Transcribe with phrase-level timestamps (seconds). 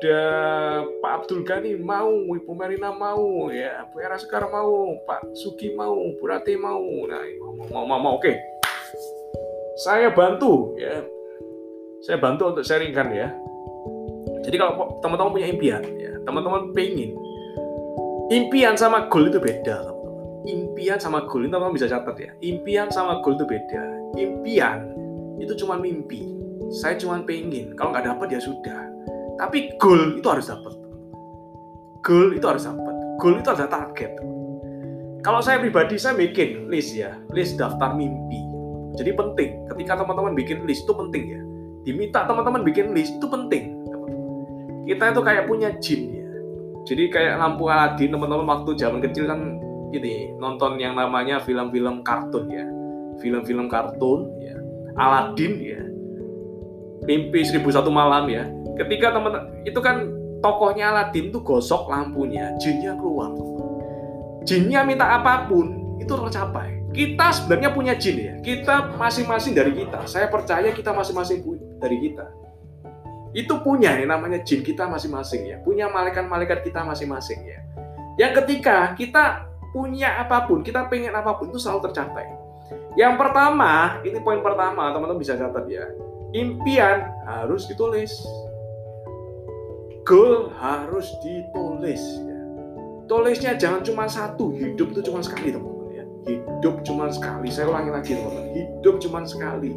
[0.00, 0.24] ada
[1.04, 5.92] Pak Abdul Ghani mau, Ibu Marina mau, ya, Bu Era Sekar mau, Pak Sugi mau,
[6.16, 6.80] Bu Rati mau.
[7.04, 7.20] Nah,
[7.68, 8.32] mau, mau, mau, oke.
[9.84, 11.04] Saya bantu, ya.
[12.00, 13.28] Saya bantu untuk sharingkan ya.
[14.40, 17.12] Jadi kalau teman-teman punya impian, ya, teman-teman pengen.
[18.32, 20.24] Impian sama goal itu beda, teman-teman.
[20.48, 22.32] Impian sama goal ini teman-teman bisa catat ya.
[22.40, 23.84] Impian sama goal itu beda.
[24.16, 24.96] Impian
[25.36, 26.24] itu cuma mimpi.
[26.72, 27.76] Saya cuma pengen.
[27.76, 28.89] Kalau nggak dapat ya sudah
[29.40, 30.76] tapi goal itu harus dapat.
[32.04, 32.94] Goal itu harus dapat.
[33.16, 34.12] Goal itu adalah target.
[35.24, 38.36] Kalau saya pribadi saya bikin list ya, list daftar mimpi.
[39.00, 41.40] Jadi penting ketika teman-teman bikin list itu penting ya.
[41.88, 43.80] Diminta teman-teman bikin list itu penting.
[44.84, 46.28] Kita itu kayak punya jin ya.
[46.84, 49.56] Jadi kayak lampu Aladin teman-teman waktu zaman kecil kan
[49.96, 52.64] ini nonton yang namanya film-film kartun ya.
[53.24, 54.56] Film-film kartun ya.
[55.00, 55.80] Aladin ya.
[57.08, 60.08] Mimpi seribu satu malam ya ketika teman itu kan
[60.40, 63.36] tokohnya Aladin tuh gosok lampunya, jinnya keluar.
[64.48, 66.80] Jinnya minta apa pun, itu tercapai.
[66.90, 68.34] Kita sebenarnya punya jin ya.
[68.42, 70.10] Kita masing-masing dari kita.
[70.10, 71.44] Saya percaya kita masing-masing
[71.78, 72.26] dari kita.
[73.30, 75.56] Itu punya yang namanya jin kita masing-masing ya.
[75.62, 77.62] Punya malaikat-malaikat kita masing-masing ya.
[78.18, 82.26] Yang ketika kita punya apa pun, kita pengen apa pun itu selalu tercapai.
[82.98, 85.86] Yang pertama, ini poin pertama, teman-teman bisa catat ya.
[86.34, 88.10] Impian harus ditulis
[90.04, 92.40] goal harus ditulis ya.
[93.10, 96.04] Tulisnya jangan cuma satu, hidup itu cuma sekali teman-teman ya.
[96.30, 97.50] Hidup cuma sekali.
[97.50, 99.74] Saya ulangi lagi teman-teman, hidup cuma sekali.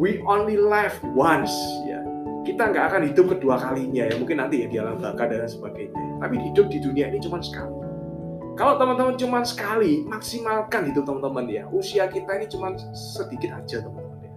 [0.00, 1.52] We only live once
[1.84, 2.00] ya.
[2.42, 4.14] Kita nggak akan hidup kedua kalinya ya.
[4.16, 6.00] Mungkin nanti ya di alam baka dan sebagainya.
[6.24, 7.76] Tapi hidup di dunia ini cuma sekali.
[8.52, 11.64] Kalau teman-teman cuma sekali, maksimalkan hidup teman-teman ya.
[11.72, 14.32] Usia kita ini cuma sedikit aja teman-teman ya.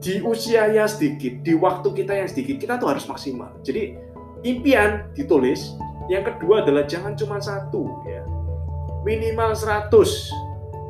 [0.00, 3.56] Di usia yang sedikit, di waktu kita yang sedikit, kita tuh harus maksimal.
[3.64, 4.05] Jadi
[4.44, 5.76] impian ditulis.
[6.06, 8.22] Yang kedua adalah jangan cuma satu ya.
[9.02, 9.92] Minimal 100.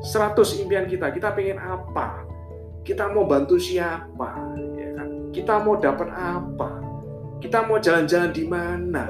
[0.03, 1.13] 100 impian kita.
[1.13, 2.25] Kita pengen apa?
[2.87, 4.29] Kita mau bantu siapa?
[4.77, 5.09] Ya kan?
[5.33, 6.81] Kita mau dapat apa?
[7.41, 9.05] Kita mau jalan-jalan di mana?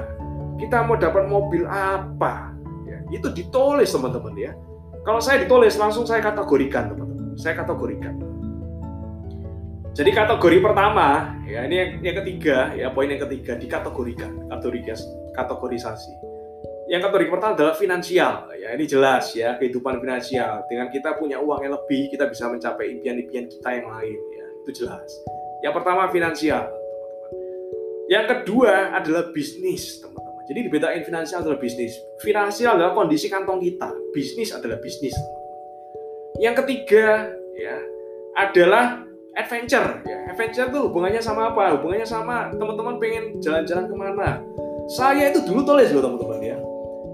[0.57, 2.51] Kita mau dapat mobil apa?
[2.89, 4.51] Ya, itu ditulis teman-teman ya.
[5.05, 7.37] Kalau saya ditulis langsung saya kategorikan teman-teman.
[7.37, 8.17] Saya kategorikan
[9.97, 15.01] jadi kategori pertama, ya ini yang, yang ketiga, ya poin yang ketiga dikategorikan, kategoris,
[15.33, 16.13] kategorisasi.
[16.85, 20.69] Yang kategori pertama adalah finansial, ya ini jelas ya kehidupan finansial.
[20.69, 24.85] Dengan kita punya uang yang lebih, kita bisa mencapai impian-impian kita yang lain, ya itu
[24.85, 25.09] jelas.
[25.65, 27.31] Yang pertama finansial, teman-teman.
[28.05, 30.45] Yang kedua adalah bisnis, teman-teman.
[30.45, 31.97] Jadi dibedain finansial adalah bisnis.
[32.21, 35.17] Finansial adalah kondisi kantong kita, bisnis adalah bisnis.
[36.37, 37.81] Yang ketiga, ya
[38.37, 39.06] adalah
[39.37, 40.01] adventure.
[40.03, 41.77] Ya adventure tuh hubungannya sama apa?
[41.77, 44.41] Hubungannya sama teman-teman pengen jalan-jalan ke mana?
[44.89, 46.57] Saya itu dulu tulis loh teman-teman ya.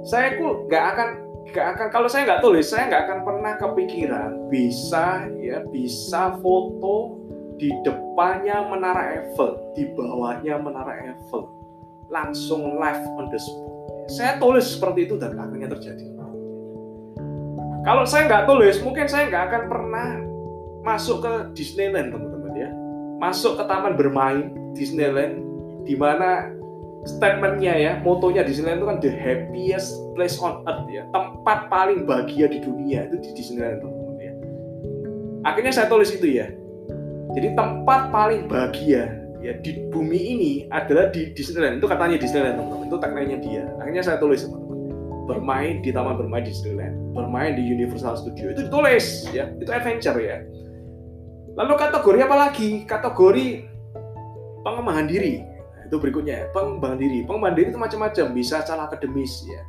[0.08, 1.10] Saya kok nggak akan
[1.44, 7.20] nggak akan kalau saya nggak tulis saya nggak akan pernah kepikiran bisa ya bisa foto
[7.60, 11.44] di depannya menara Eiffel di bawahnya menara Eiffel.
[12.08, 13.72] Langsung live on the spot.
[14.12, 16.14] Saya tulis seperti itu dan akhirnya terjadi.
[17.84, 20.08] Kalau saya nggak tulis mungkin saya nggak akan pernah
[20.84, 22.70] masuk ke Disneyland teman-teman ya.
[23.24, 25.40] Masuk ke taman bermain Disneyland
[25.88, 26.52] di mana
[27.08, 31.08] statementnya ya motonya Disneyland itu kan the happiest place on earth ya.
[31.16, 34.34] Tempat paling bahagia di dunia itu di Disneyland teman-teman ya.
[35.48, 36.52] Akhirnya saya tulis itu ya.
[37.34, 41.80] Jadi tempat paling bahagia ya di bumi ini adalah di Disneyland.
[41.80, 42.88] Itu katanya Disneyland teman-teman.
[42.92, 43.64] Itu tagline-nya dia.
[43.80, 44.62] Akhirnya saya tulis teman-teman.
[45.24, 47.16] Bermain di taman bermain Disneyland.
[47.16, 49.48] Bermain di Universal Studio itu ditulis ya.
[49.56, 50.44] Itu adventure ya
[51.54, 52.70] Lalu kategori apa lagi?
[52.90, 53.46] Kategori
[54.66, 55.46] pengembangan diri.
[55.86, 57.22] Itu berikutnya, pengembangan diri.
[57.28, 59.62] Pengembangan diri itu macam-macam, bisa secara akademis ya.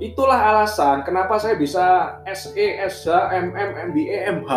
[0.00, 4.52] Itulah alasan kenapa saya bisa SE, SH, MM, MBA, MH.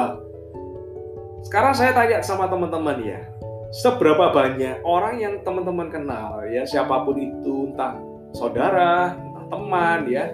[1.47, 3.19] Sekarang saya tanya sama teman-teman ya,
[3.75, 7.99] seberapa banyak orang yang teman-teman kenal ya, siapa pun itu, entah
[8.31, 10.31] saudara, entah teman ya,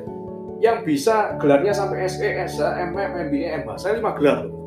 [0.61, 2.61] yang bisa gelarnya sampai SE, SH,
[2.93, 3.81] MM, MBA, MH.
[3.81, 4.58] Saya lima gelar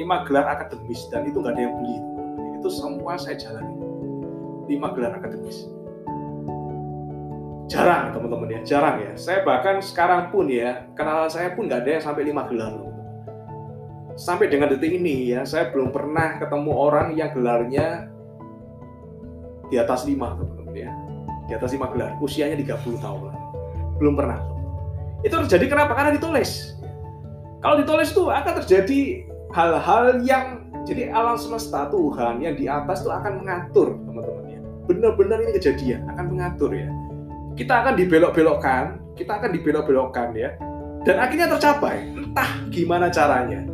[0.00, 1.98] lima gelar akademis dan itu nggak ada yang beli.
[2.56, 3.76] Itu semua saya jalani.
[4.72, 5.68] Lima gelar akademis.
[7.68, 8.60] Jarang teman-teman ya.
[8.64, 9.12] Jarang ya.
[9.20, 12.72] Saya bahkan sekarang pun ya kenalan saya pun nggak ada yang sampai lima gelar.
[14.16, 18.08] Sampai dengan detik ini ya saya belum pernah ketemu orang yang gelarnya
[19.68, 20.90] di atas lima teman-teman ya.
[21.44, 22.16] Di atas lima gelar.
[22.24, 23.36] Usianya 30 tahun.
[24.00, 24.40] Belum pernah.
[25.20, 25.92] Itu terjadi kenapa?
[25.92, 26.80] Karena ditulis.
[27.60, 33.10] Kalau ditulis itu akan terjadi hal-hal yang jadi alam semesta Tuhan yang di atas itu
[33.10, 34.60] akan mengatur teman-teman ya.
[34.88, 36.88] Benar-benar ini kejadian akan mengatur ya.
[37.58, 38.84] Kita akan dibelok-belokkan
[39.18, 40.56] kita akan dibelok-belokkan ya.
[41.04, 43.64] Dan akhirnya tercapai entah gimana caranya.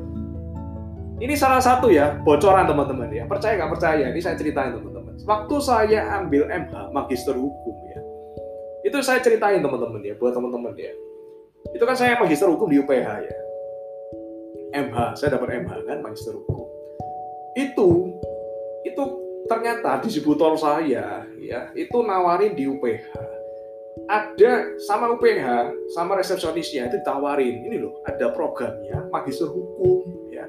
[1.17, 3.25] Ini salah satu ya bocoran teman-teman ya.
[3.25, 4.05] Percaya nggak percaya?
[4.11, 5.15] Ini saya ceritain teman-teman.
[5.23, 8.01] Waktu saya ambil MH magister hukum ya.
[8.85, 10.93] Itu saya ceritain teman-teman ya buat teman-teman ya.
[11.73, 13.46] Itu kan saya magister hukum di UPH ya
[14.77, 16.69] MH saya dapat MH kan magister hukum.
[17.57, 17.89] Itu
[18.85, 19.03] itu
[19.49, 23.09] ternyata distributor saya ya itu nawarin di UPH
[24.07, 27.65] ada sama UPH sama resepsionisnya itu ditawarin.
[27.67, 30.45] Ini loh ada programnya magister hukum ya.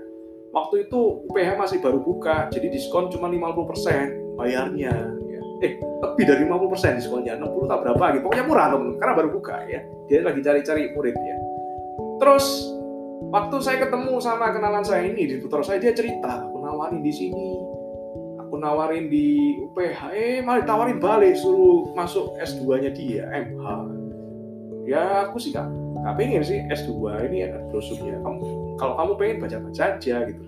[0.51, 4.93] Waktu itu UPH masih baru buka jadi diskon cuma 50% bayarnya
[5.31, 5.39] ya.
[5.57, 8.23] eh lebih dari 50% diskonnya 60 tak berapa gitu.
[8.29, 9.81] Pokoknya murah teman karena baru buka ya.
[10.11, 11.37] Dia lagi cari-cari murid ya
[12.17, 12.76] terus
[13.33, 17.11] waktu saya ketemu sama kenalan saya ini di tutor saya dia cerita aku nawarin di
[17.11, 17.49] sini
[18.39, 23.65] aku nawarin di UPH eh malah ditawarin balik suruh masuk S2 nya dia MH
[24.87, 25.67] ya aku sih gak,
[25.99, 28.23] gak pengen sih S2 ini ada brosurnya.
[28.23, 28.39] Kamu
[28.79, 30.41] kalau kamu pengen baca-baca aja gitu.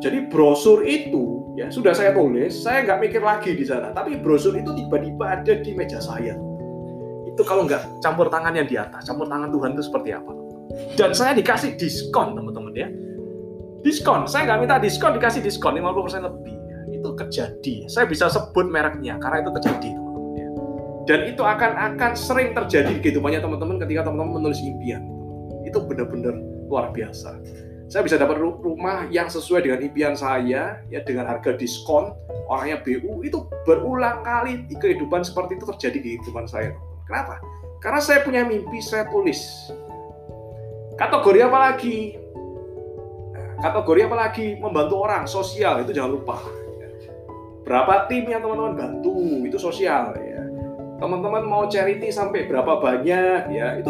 [0.00, 3.92] Jadi brosur itu ya sudah saya tulis saya nggak mikir lagi di sana.
[3.92, 6.32] Tapi brosur itu tiba-tiba ada di meja saya.
[7.28, 10.32] Itu kalau nggak campur tangan yang di atas campur tangan Tuhan itu seperti apa
[10.94, 12.88] dan saya dikasih diskon teman-teman ya.
[13.80, 14.28] Diskon.
[14.28, 16.56] Saya nggak minta diskon dikasih diskon 50% lebih.
[16.90, 20.48] Itu terjadi saya bisa sebut mereknya karena itu terjadi teman-teman ya.
[21.08, 25.02] Dan itu akan akan sering terjadi gitu banyak teman-teman ketika teman-teman menulis impian.
[25.64, 26.36] Itu benar-benar
[26.68, 27.40] luar biasa.
[27.90, 32.14] Saya bisa dapat rumah yang sesuai dengan impian saya ya dengan harga diskon
[32.46, 36.70] orangnya BU itu berulang kali di kehidupan seperti itu terjadi di kehidupan saya
[37.10, 37.42] kenapa?
[37.82, 39.70] Karena saya punya mimpi saya tulis
[41.00, 42.12] Kategori apa lagi?
[43.56, 44.60] Kategori apa lagi?
[44.60, 46.36] Membantu orang, sosial, itu jangan lupa.
[47.64, 49.16] Berapa tim yang teman-teman bantu,
[49.48, 50.44] itu sosial ya.
[51.00, 53.88] Teman-teman mau charity sampai berapa banyak ya, itu